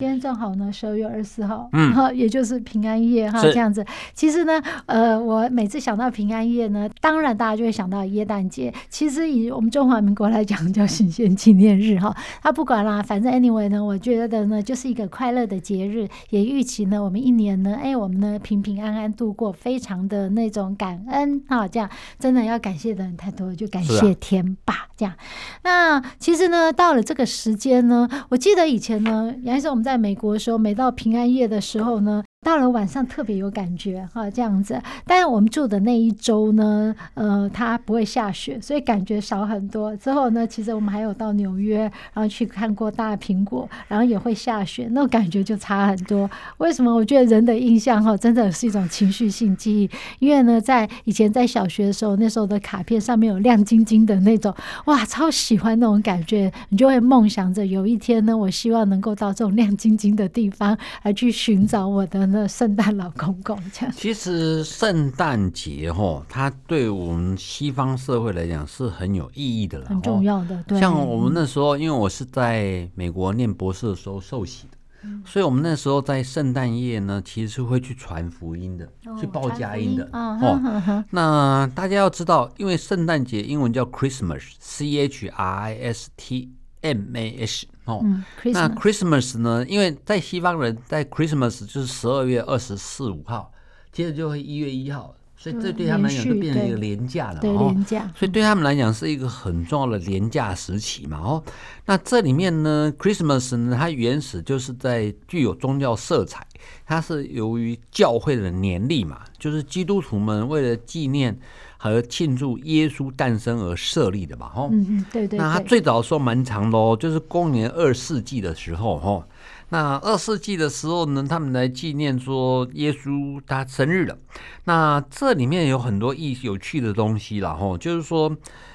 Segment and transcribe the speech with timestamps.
[0.00, 3.84] 今天正好呢，十二月二十四号，嗯，哈，也就是平安夜哈，这样子。
[4.14, 8.72] 其实呢，呃，我每次想到平安夜呢，当然大家就会想到耶诞节。
[8.88, 12.16] 其实以我们中华民国来讲，叫行宪纪念日哈。
[12.42, 21.68] 他不管啦，反正 anyway 呢，我觉得呢，就是一个快乐的节日，也预期呢，我们一年呢，哎，我们呢平平安安度过，非常的那种感恩哈。
[21.68, 24.86] 这样真的要感谢的人太多了，就感谢天吧。
[24.96, 25.14] 这样，
[25.62, 32.22] 那其实呢，到了这个时间呢，我记得以前呢，原来是我们在在美国的时候，每到平安夜的时候呢。
[32.42, 34.80] 到了晚上特别有感觉哈，这样子。
[35.04, 39.94] 但是我们住的那一周呢，呃，它不会下雪，所以感觉少很多。
[39.98, 46.28] 之后呢，其实我们还有到纽约，然后去看过大苹果，然后也会下雪，那种感觉就差很多。
[46.56, 46.90] 为什么？
[46.94, 49.90] 我觉得人的印象哈，真的是一种情绪性记忆。
[50.18, 54.54] 因为呢，在以前在小学的时候，那时候的卡片上面有亮晶晶的那种，
[54.86, 56.50] 哇，超喜欢那种感觉。
[56.70, 62.29] 你就会梦想着有一天呢，我希望能够到这种亮晶晶的地方来去寻找我的。
[62.30, 70.62] 那圣诞老公公这样，其实圣诞节哈，它对我们西方社会来讲是很有意义的了，很重要的。
[70.64, 80.04] 对，像我们那时候，因为我是在美国念博士的时候受洗的，嗯、所以我们那时候在圣诞夜呢，其实是会去传福音的，哦、去报佳音的。
[80.12, 86.52] 哦，哦呵呵那大家要知道，因为圣诞节英文叫 Christmas，C H R I S T。
[86.82, 89.64] M A S 哦，嗯、那 Christmas 呢？
[89.68, 93.52] 因为在西方人在 Christmas 就是十二月二十四五号，
[93.92, 97.40] 接着就会一月一号，所以这对他们来讲就变成一个廉价了。
[97.40, 98.10] 对，连假。
[98.14, 101.18] 所以对他们来讲是一个很重要的廉价时期嘛。
[101.18, 101.42] 哦，
[101.86, 106.46] 那这里面呢，Christmas 呢，它原始就是在具有宗教色彩，
[106.86, 111.38] 它是由于教会的年历嘛，就是基督徒们为了纪念。
[111.82, 115.38] 和庆祝耶稣诞生而设立的嘛，吼，嗯嗯，对对。
[115.38, 119.24] 那他最早的时候蛮长的哦，就是公元二世纪的时候，吼。
[119.70, 124.18] 那二世纪的时候呢，他们来纪念说耶稣他生日了。
[124.64, 128.28] 那这里面有很多意有趣的东西了，吼，就是说，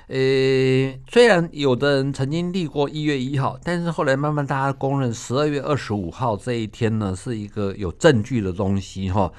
[0.07, 0.16] 呃，
[1.09, 9.31] 虽然有的人曾经立过一月一号，但是后来慢慢大家公认十二月二十五号这一天呢，是一个有证据的东西，哈。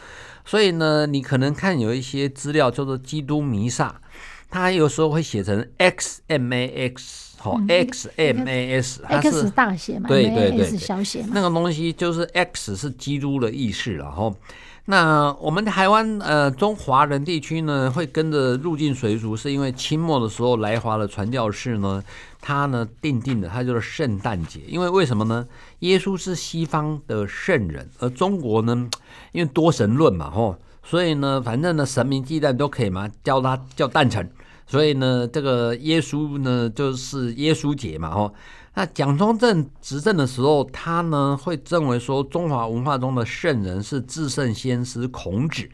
[0.45, 4.01] 所以呢，你可能看有一些资料叫做基督弥撒，
[4.57, 14.33] 它有时候会写成 X M A X，好 X M A S，它是 X 大写嘛，对对对，小写嘛，那个东西就是 X 是基督的意思了哈。
[14.89, 22.03] 那我们台湾呃中华人地区呢，会跟着入境随俗，是因为清末的时候来华的传教士呢。
[22.41, 25.45] 他呢，定定的，他就是圣诞节，因为为什么呢？
[25.81, 28.89] 耶稣是西方的圣人，而中国呢，
[29.33, 34.31] 因为多神论嘛，吼，所以呢，反正呢，神明祭诞都可以嘛，叫他叫诞辰，
[34.67, 38.35] 所以呢，这个耶稣呢，就是耶稣节嘛，吼。
[38.75, 45.67] 那蒋中正执政的时候，他呢会认为说，中华文化中的圣人是至圣先师孔子、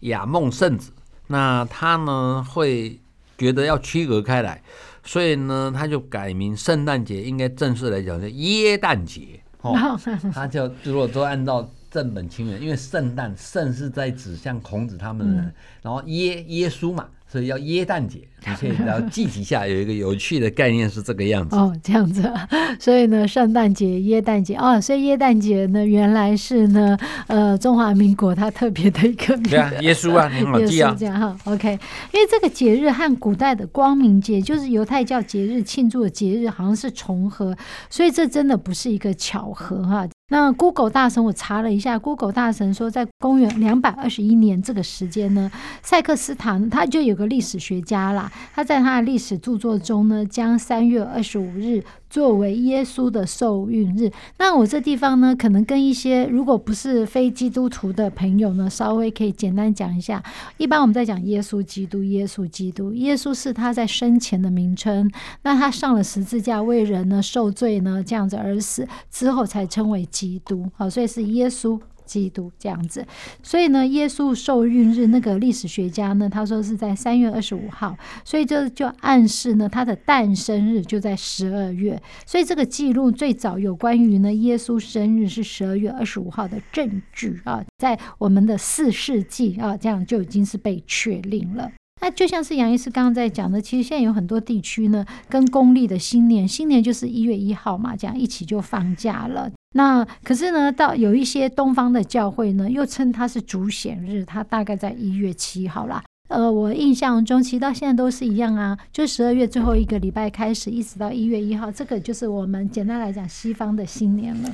[0.00, 0.92] 亚梦圣子，
[1.28, 3.00] 那他呢会
[3.38, 4.62] 觉得要区隔开来。
[5.02, 9.40] 所以呢，他就改名圣诞节，应该正式来讲叫耶诞节。
[9.62, 9.74] 哦，
[10.34, 17.06] 他就如果都按照正本清源，因为圣诞圣是在指向孔子他们的人，嗯、然后耶耶稣嘛。
[17.28, 22.30] 所以叫耶诞节， 你可以然后记一下，有一个有趣的概念是这个样子哦， 这样子。
[22.78, 26.94] 所以呢，圣诞节、耶诞节哦，所以耶诞节呢，原来是呢，
[27.28, 29.48] 呃，中华民国它特别的一个名。
[29.48, 30.94] 对啊，耶稣啊，你好记啊。
[30.98, 31.70] 这样哈，OK。
[32.12, 37.56] 因为这个节日和古代的光明节，就是犹太教节日庆祝的节日，好像是重合，
[37.88, 40.06] 所以这真的不是一个巧合哈。
[40.32, 45.50] 那 Google 大神，我查了一下，Google 大神说，在公元两百二十一年这个时间呢，
[45.82, 51.84] 塞克斯坦他就有个历史学家啦，他在他的历史著作中呢，将三月二十五日。
[52.12, 60.22] 作为耶稣的受孕日，那我这地方呢，可能跟一些如果不是非基督徒的朋友呢，稍微可以简单讲一下。
[60.58, 65.10] 一般我们在讲耶稣基督，耶稣基督，耶稣是他在生前的名称。
[65.40, 70.66] 那他上了十字架为人呢受罪呢，这样子而死之后才称为基督。
[70.76, 73.06] 好，所以是耶稣基督这样子，
[73.42, 91.70] 所以呢，耶稣受孕日那个历史学家呢，他说是在三月二十五号，所以这就暗示呢，他的诞生日就在十二月，所以这个记录最早有关于呢耶稣生日是十二月二十五号的证据啊，在我们的四世纪啊，这样就已经是被确定了。
[92.02, 99.48] 那就像是杨医师刚刚在讲的，其实现在有很多地区呢，跟公历的新年，新年就是一月一号嘛，这样一起就放假了。
[99.76, 106.02] 那可是呢，到有一些东方的教会呢，又称它是主显日，它大概在一月七号啦。
[106.28, 114.50] 呃，我印象中，其实到现在都是一样啊，就十二月最后一个礼拜开始，一直到一月一号，这个就是我们简单来讲西方的新年了。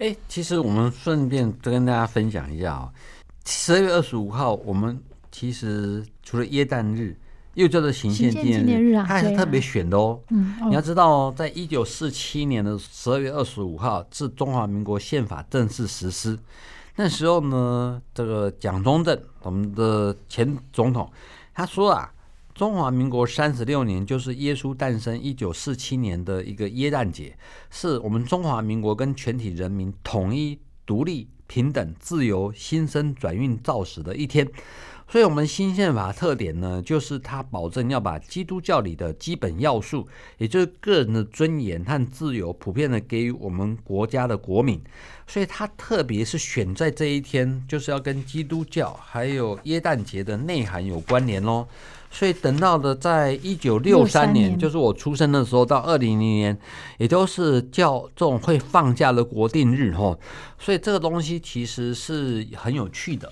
[0.00, 2.92] 哎，其实我们顺便跟大家分享一下啊，
[3.46, 5.00] 十二月二十五号我们。
[5.32, 7.16] 其实除了耶诞日，
[7.54, 10.20] 又叫做行宪纪念日，啊、它还是特别选的哦。
[10.28, 16.38] 嗯哦、你要知道，在一九四七年的十二月二十五号，至中华民国宪法正式实施。
[16.94, 21.10] 那时候呢，这个蒋中正，我们的前总统，
[21.52, 22.12] 他说啊，
[22.54, 27.36] 中华民国三十六年就是耶稣诞生一九四七年的一个耶诞节，
[27.70, 30.56] 是我们中华民国跟全体人民统一、
[30.86, 34.48] 独立、平等、自由、新生、转运、造始的一天。
[35.10, 40.06] 所以，我们新宪法特点呢，就是它保证要把基督教里的基本要素，
[40.38, 44.80] 也就是个人的尊严和自由，普遍的给予我们国家的国民。
[45.26, 51.66] 所以，它特别是选在这一天，就是要跟基督教还有耶诞节的内涵有关联哦。
[52.12, 56.56] 所以，等到的在一九六三年，就是我出生的时候，到二零零年，
[56.98, 60.16] 也都是叫这种会放假的国定日哦。
[60.56, 63.28] 所以，这个东西其实是很有趣的。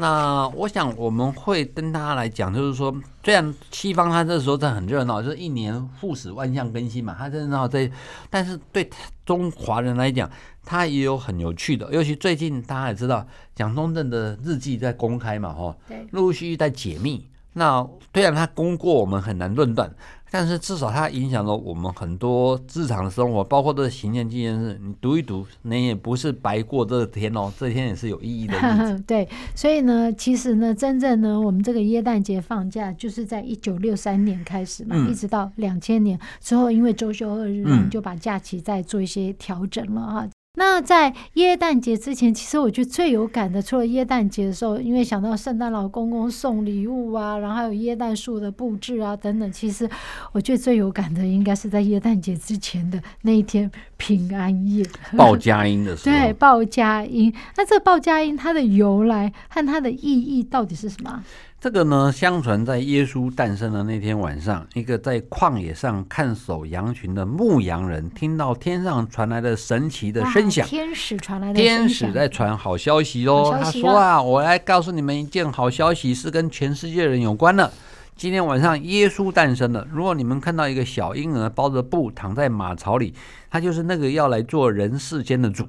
[0.00, 2.90] 那我想我们会跟大家来讲，就是说，
[3.22, 7.88] 虽然西方它这时候在很热闹，就是一年复始万象更新嘛，它热闹在，
[8.30, 8.88] 但是对
[9.26, 10.28] 中华人来讲，
[10.64, 11.92] 它也有很有趣的。
[11.92, 17.28] 尤其最近大家也知道，蒋中正的日记在公开嘛，哈，对，陆陆续续在解密。
[17.52, 19.92] 那虽然它功过我们很难论断。
[20.32, 28.96] 但是至少它影响了我们很多日常的生活，包括这个行宪纪念日，你读一读，你也不是白过这天哦， 这天也是有意义的。
[29.08, 40.24] 对，所以呢，其实呢，真正呢，我们这个耶诞节放假就是在一九六三年开始嘛，嗯、一直到两千年之后，因为周休二日，我们就把假期再做一些调整了啊。
[40.24, 49.88] 嗯那在耶诞节之前，其实我觉得最有感的，除了耶诞节的时候，因为想到圣诞老公公送礼物啊，然后还有耶诞树的布置啊等等，其实
[50.32, 54.84] 我觉得最有感的，应该是在耶诞节之前的那一天平安夜，
[55.16, 56.16] 报佳音的时候。
[56.16, 57.32] 对，报佳音。
[57.56, 61.24] 那这个报佳音它的由来和它的意义到底是什么？
[61.60, 73.54] 这个呢，相传在耶稣诞生的那天晚上，一个在旷野上看守羊群的牧羊人，听到天上传来的神奇的声响，天使传来的天使在传好消息哦。
[73.62, 77.70] 他说啊，我来告诉你们一件好消息，是跟全世界人有关的。
[78.16, 79.86] 今天晚上耶稣诞生了。
[79.92, 83.14] 如果你们看到一个小婴儿包着布躺在马槽里，
[83.50, 85.68] 他就是那个要来做人世间的主。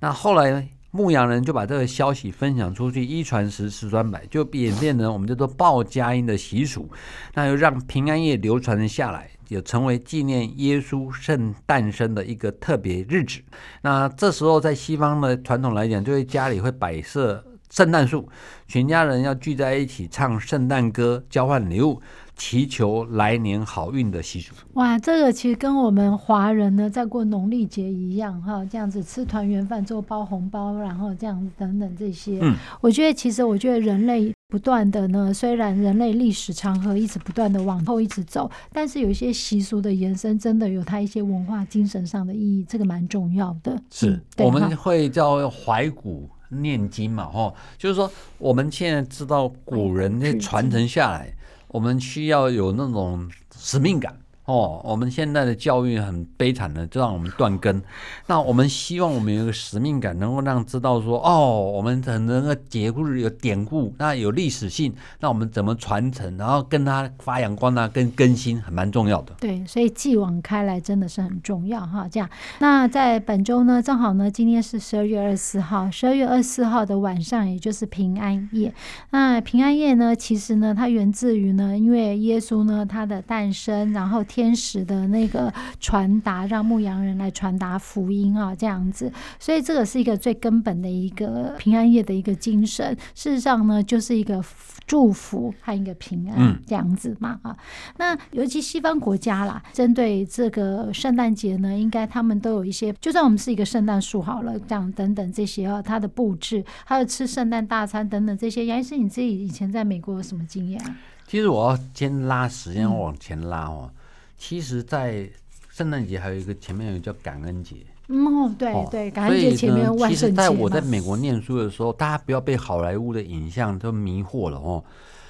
[0.00, 0.64] 那后来呢？
[0.96, 6.90] 牧羊人就把这个消息分享出去，一传十，十传百，就演变成我们叫做报佳音的习俗，
[7.34, 13.40] 那又让平安夜流传了下来，也成为纪念耶稣圣诞生的一个特别日子。
[13.82, 18.26] 那这时候在西方的传统来讲，就会家里会摆设圣诞树，
[18.66, 22.00] 全家人要聚在一起唱圣诞歌，交换礼物。
[22.36, 24.54] 祈求来年好运的习俗。
[24.74, 32.38] 哇，这个其实跟我们华人呢在过农历节一样哈，这样子吃团圆饭之后包红包，然后这样子等等这些。
[32.42, 43.80] 嗯，我觉得其实我觉得人类不断的呢，虽然人类历史长河一直不断的往后一直走，但是有一些习俗的延伸，真的有它一些文化精神上的意义，这个蛮重要的。
[43.90, 51.32] 是，嗯、我们会叫怀古念经嘛，哈，就是说我们现在知道古人那传承下来。
[51.76, 54.18] 我们需要有那种使命感。
[54.46, 57.82] 哦，我们现在的教育很悲惨的，就让我们断根。
[58.28, 69.34] 那我们希望我们有一个使命感，能够让知道说，哦，我们很能够节故有典故，那有历史性，那我们怎么传承，然后跟它发扬光大，跟更新，还蛮重要的。
[69.40, 72.08] 对，所以继往开来真的是很重要哈。
[72.08, 78.72] 这样，那在本周呢，正好呢，今天是十二月二十四号，十二月二十四号的晚上，也就是平安夜。
[79.10, 84.24] 那平安夜呢，其实呢，它源自于呢，因为耶稣呢，他的诞生，然后。
[84.36, 85.50] 天使的那个
[85.80, 89.10] 传达，让牧羊人来传达福音啊，这样子。
[89.40, 92.94] 所以这个是一个最根本的一个平安夜的一个精神。
[93.14, 94.44] 事实上呢，就是一个
[94.86, 97.56] 祝福和一个平安这样子嘛啊。
[97.96, 108.66] 那尤其西方国家啦，针对这个圣诞节呢，应该他们都有一些，就算我们是一个圣诞树好了，这样等等这些啊，它的布置，还有吃圣诞大餐等等这些。
[108.66, 110.94] 杨医师，你自己以前在美国有什么经验啊？
[111.26, 113.90] 其实我要先拉时间往前拉哦。
[113.90, 113.94] 嗯、
[114.38, 115.28] 其实，在
[115.70, 117.76] 圣诞节还有一个前面有叫感恩节。
[118.08, 120.14] 嗯，对对，感恩节前面万圣节。
[120.14, 124.84] 其实在我在美国念书的时候，大家不要被好莱坞的影像都迷惑了哦。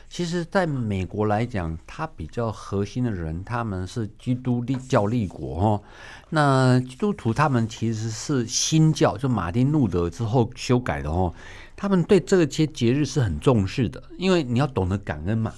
[0.09, 5.83] 其实，在美国来讲，它比较核心的人，他们是基督教立国哦。
[6.31, 11.35] 那基督徒他们其实是新教，就马丁路德之后修改的哦。
[11.75, 15.53] 他们对这些节日是很重视的，因为你要懂得感恩嘛。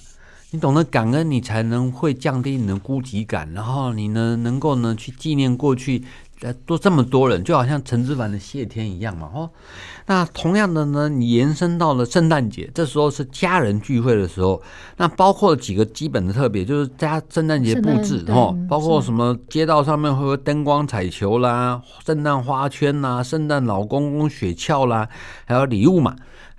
[0.51, 6.03] 你懂得感恩，你才能会降低你的孤寂感，然后你呢，能够呢去纪念过去。
[6.41, 9.49] 呃，都这么多人，就好像陈之凡的谢天一样嘛，哦，
[10.05, 14.61] 那同样的呢，你延伸到了圣诞节，这时候是家人聚会的时候，
[14.95, 25.09] 那包括几个基本的特别，就是家圣诞节布置，哦，包括什么街道上面会有灯光彩球啦，圣诞花圈啦，圣诞老公公雪橇啦，
[25.45, 26.15] 还有礼物嘛。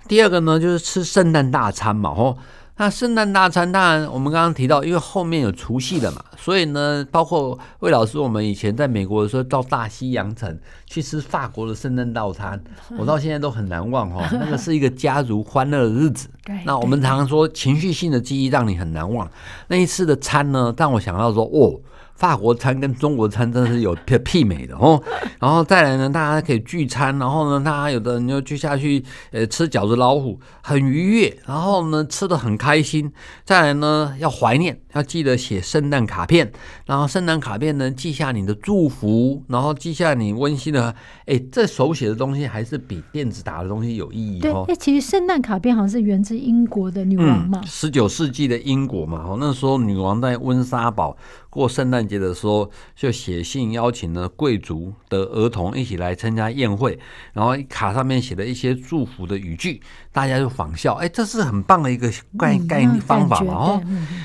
[0.07, 2.37] 第二个呢，就是吃圣诞大餐嘛，哦。
[2.77, 12.59] 那圣诞大餐，当然我们刚刚提到，因为后面有除夕的嘛，所以呢，包括魏老师，我们以前在美国的时候，到大西洋城去吃法国的圣诞大餐，
[12.97, 14.27] 我到现在都很难忘哈。
[14.33, 16.27] 那个是一个家族欢乐的日子。
[16.65, 19.29] 那我们常常说，情绪性的记忆让你很难忘。
[19.67, 21.79] 那一次的餐呢，让我想到说，哦。
[22.21, 25.01] 法国餐跟中国餐真的是有媲美的哦，
[25.41, 33.11] 然后再来呢，大家可以聚餐，然后呢，大家有的人就聚下去，呃，吃饺子老虎，很愉悦，然后呢，吃的很开心。
[33.43, 36.51] 再来呢，要怀念，要记得写圣诞卡片，
[36.85, 40.93] 然后圣诞卡片呢，记下你的祝福，然后记下你温馨的，
[41.25, 44.63] 哎，这手写的东西还是比电子打的东西有意义哦。
[44.67, 51.17] 对，哎，其实圣诞卡片好像是源自英国的女王嘛，十九世纪的英国嘛，哦，那时候女王在温莎堡。
[51.51, 56.97] 过圣诞节的时候，就写信邀请了贵族的儿童一起来参加宴会，
[57.33, 59.81] 然后卡上面写了一些祝福的语句，
[60.13, 63.83] 大家就仿效，哎，这是很棒的一个概概念方法嘛哦，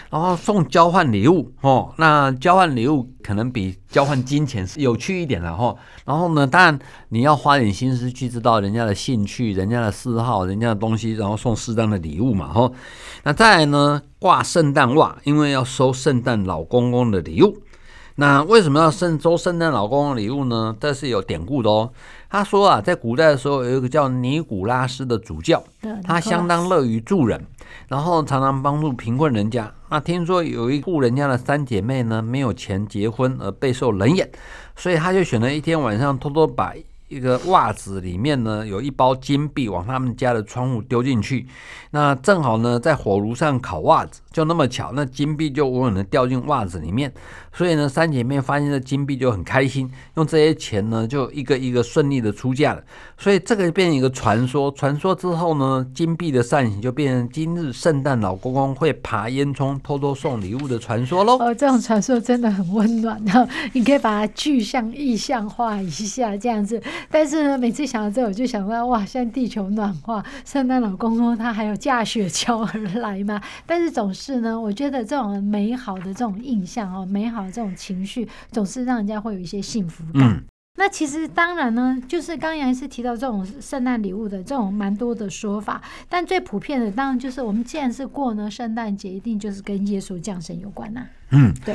[0.09, 5.74] 然后送交换礼物哦，那交换礼物可能比交换金钱是有趣一点了哈，
[6.04, 12.70] 然后呢，当然你要花点心思去知道人家的兴趣、人家的嗜好、人家的东西，然后送适当的礼物嘛哈，
[13.22, 14.02] 那再来呢？
[14.18, 17.56] 挂圣诞袜，因为要收圣诞老公公的礼物。
[18.16, 20.76] 那为什么要圣收圣诞老公公的礼物呢？
[20.78, 21.90] 这是有典故的哦。
[22.36, 25.64] 他说啊，在古代的时候，有一个叫尼古拉斯的主教，
[26.04, 27.42] 他相当乐于助人，
[27.88, 29.72] 然后常常帮助贫困人家。
[29.88, 34.30] 那听说有一户人家的三姐妹呢，没有钱结婚而备受冷眼，
[34.76, 36.74] 所以他就选了一天晚上，偷偷把。
[37.08, 41.46] 一个袜子里面呢，有一包金币，往他们家的窗户丢进去。
[41.92, 47.10] 那正好呢，在火炉上烤袜子，就那么巧，那金币就稳稳的掉进袜子里面。
[47.54, 52.82] 所以呢，三姐妹发现这金币就很开心，用这些钱呢，就一个一个顺利的出嫁了。
[53.16, 61.38] 所以这个变成一个传说，传说之后呢，金币的善行就变成今日圣诞老公公会爬烟囱偷偷送礼物的传说喽。
[61.38, 66.78] 哦，这种传说真的很温暖，然 后你可以把它具象意象化一下这样子。
[67.10, 73.40] 但是呢，每次想到这，我就想到哇，现在地球暖化，圣诞老公公他还有驾雪橇而来嘛。
[73.64, 77.52] 但是总是呢，我觉得这种美好的这种印象哦，美好的。
[77.52, 80.23] 这种情绪总是让人家会有一些幸福感。
[80.23, 80.42] 嗯、
[80.76, 91.06] 那其实当然呢，就是刚杨医师提到这种圣诞礼物的这种蛮多的说法，但最普遍的当然就是我们既然是过呢圣诞节，一定就是跟耶稣降生有关呐、啊。
[91.30, 91.75] 嗯，对。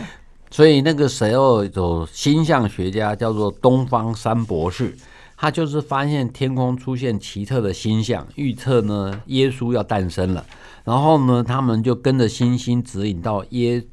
[0.51, 4.93] 所以那个时候有星象学家叫做东方三博士，
[5.41, 10.45] 他就是发现天空出现奇特的星象，预测呢耶稣要诞生了。
[10.85, 13.83] 然后呢，他们就跟着星星指引到耶。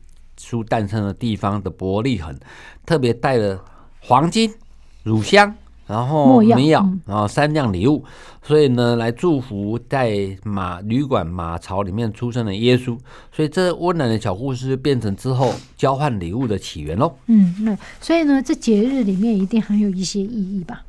[0.40, 2.32] 稣诞生的地方的伯利恒，
[2.86, 3.60] 特别带了
[3.98, 4.48] 黄金、
[5.02, 5.52] 乳香，
[5.84, 8.04] 然后没有，然后三样礼物，
[8.40, 12.96] 所以呢，来祝福在马旅馆马槽里面出生的耶稣。
[13.32, 17.12] 所以这温暖的小故事变成之后交换礼物的起源喽。
[17.26, 20.84] 嗯，那所以呢，这节日里面一定很有一些意义吧？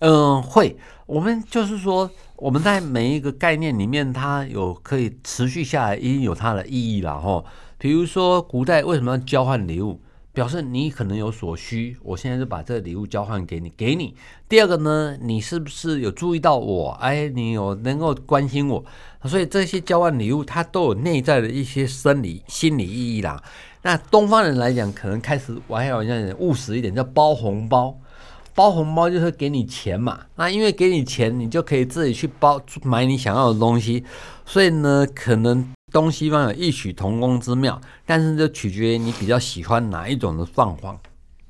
[0.00, 0.76] 嗯，会。
[1.06, 7.44] 我们就是说，我们在每一个概念里面，它有可以持续下来，一定有它的意义了哈。
[7.78, 10.00] 比如说，古代为什么要交换礼物？
[10.32, 14.14] 表示你可能有所需，我现在就把这个礼物交换给你，给你。
[14.48, 16.90] 第二个呢，你是不是有注意到我？
[17.00, 18.84] 哎，你有能够关心我，
[19.24, 23.42] 所以这些交换礼物它都有内在的一些生理、心理意义啦。
[23.82, 27.98] 那东方人来讲，可能开始玩笑玩笑点务实一点，叫包红包。
[28.60, 34.04] 包红包就是给你钱嘛，那因为给你钱，你就可以自己去包买你想要的东西，
[34.44, 41.00] 所以呢，可能东西方有异曲同工之妙，但是就取决于你比较喜欢哪一种的状况。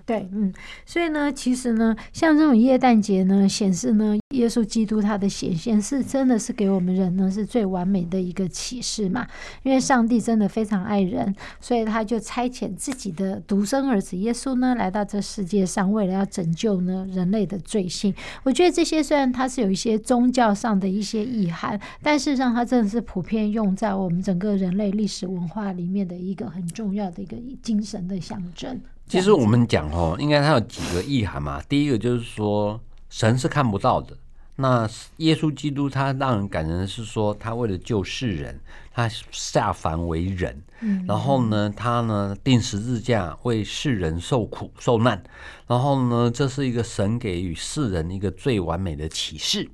[0.07, 0.55] 对，嗯，
[0.87, 9.27] 所以呢，其实呢，像这种耶诞节呢，显示呢，耶稣基督他的显现是真的是给我们人呢是最完美的一个启示嘛。
[9.65, 18.15] 因为上帝真的非常爱人，所以他就差遣自己的独生儿子耶稣呢来到这世界上，为了要拯救呢人类的罪性。
[18.45, 28.81] 我觉得这些虽然它是有一些宗教上的一些意涵，但事实上它真的是普遍用在我们整个人类历史文化里面的一个很重要的一个精神的象征。
[29.09, 31.61] 其实我们讲哦，应该它有几个意涵嘛。
[31.69, 32.81] 第一个就是说，
[33.11, 34.17] 神是看不到的。
[34.57, 38.59] 那耶稣基督他让人感人的是说，他为了救世人，
[38.93, 40.63] 他下凡为人，
[41.07, 45.23] 然后呢，他呢定十字架为世人受苦受难，
[45.67, 49.71] 然后呢，这是一个神给予世人一个最完美的启示。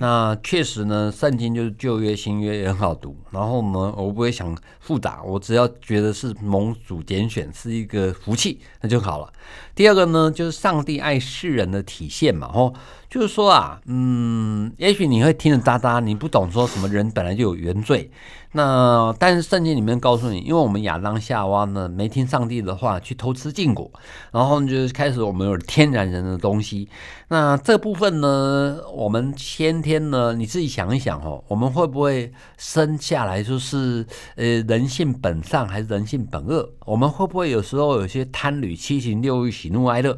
[0.00, 3.16] 那确实呢，圣经就是旧约新约也很好读。
[3.30, 9.32] 然后呢，我不会想复杂，我只要觉得是蒙主拣选是一个福气，那就好了。
[9.74, 12.74] 第二个呢，就是上帝爱世人的体现嘛，吼。
[13.10, 18.10] 就是说啊，嗯，也许你会听得哒哒，你不懂说什么人本来就有原罪。
[18.56, 23.90] 那但是圣经里面告诉你，因为我们亚当夏娃呢没听上帝的话，去偷吃禁果，
[24.30, 26.88] 然后就是开始我们有天然人的东西。
[27.26, 34.06] 那这部分呢，我们先天呢，你自己想一想哦，我们会不会生下来就是
[34.36, 36.70] 呃人性本善还是人性本恶？
[36.86, 40.16] 我们会不会有时候有些贪侣、七情六欲、喜怒哀乐？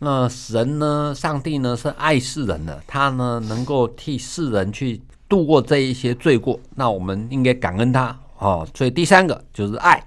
[0.00, 5.00] 那神呢，上帝呢是爱世人的，他呢能够替世人去。
[5.28, 8.66] 度过这一些罪过，那我们应该感恩他哦。
[8.74, 10.02] 所以第三个就是爱，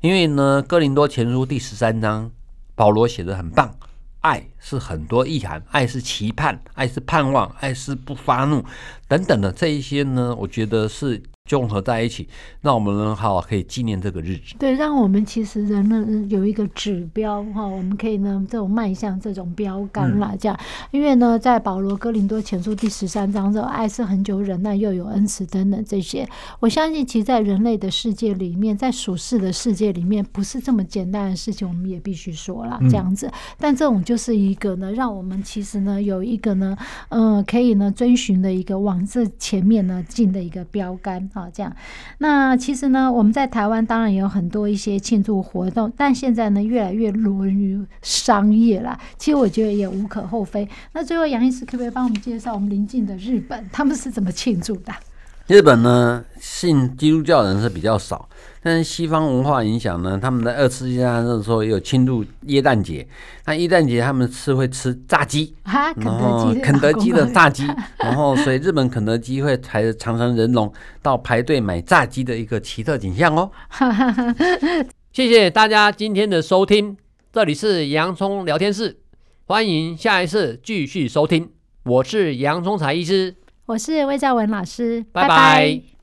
[0.00, 2.30] 因为呢，《哥林多前书》第十三章，
[2.74, 3.74] 保罗写的很棒，
[4.20, 8.64] 爱是很多意涵，爱是期盼，爱是盼望，爱是不发怒
[9.06, 11.22] 等等的这一些呢，我觉得是。
[11.48, 12.28] 综合在一起，
[12.60, 14.54] 让我们呢好可以纪念这个日子。
[14.58, 20.56] 对，让我们其实人呢有一个指标哈，我们可以呢这种迈向这种标杆啦，这样。
[20.90, 26.28] 因为呢，在保罗哥林多前书第十三章，这爱是恒久忍耐，又有恩慈等等这些。
[26.60, 33.30] 我相信，其实，在人类的世界里面，在属世的世界里面，不是这么简单的事情，我们也必须说了这样子。
[33.58, 36.76] 但这种就是一个呢，让我们其实呢有一个呢，
[37.08, 41.26] 呃，可以呢遵循的一个往这前面呢进的一个标杆。
[41.38, 41.72] 好，这样。
[42.18, 48.98] 那其实呢，我们在台湾当然有很多一些庆祝活动，但现在呢，越来越沦于商业了。
[49.16, 50.68] 其实我觉得也无可厚非。
[50.92, 54.92] 那最后，杨医师可不可以帮我们介绍我们邻近的日本，他们是怎么庆祝的？
[55.46, 58.28] 日本呢，信基督教人是比较少，
[58.62, 63.06] 但是西方文化影响呢，他们在二次世界大战的时候也有庆祝耶诞节。
[63.44, 67.64] 那耶诞节他们吃会吃炸鸡，然 后肯德基的炸鸡，
[67.98, 73.50] 然后所以日本肯德基会排着长长人龙到排队买炸鸡的一个奇特景象哦。
[75.12, 76.96] 谢谢大家今天的收听，
[77.32, 78.98] 这里是洋葱聊天室，
[79.44, 81.50] 欢迎下一次继续收听，
[81.84, 83.36] 我是洋葱才医师。
[83.66, 85.28] 我是魏兆文老师，拜拜。
[85.28, 85.88] 拜拜。